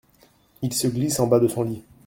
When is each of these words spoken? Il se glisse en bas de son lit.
Il 0.63 0.73
se 0.73 0.87
glisse 0.87 1.19
en 1.19 1.27
bas 1.27 1.39
de 1.39 1.47
son 1.47 1.61
lit. 1.61 1.83